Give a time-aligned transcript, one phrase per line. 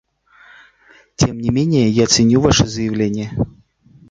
[1.15, 3.31] Тем не менее я ценю ваше заявление.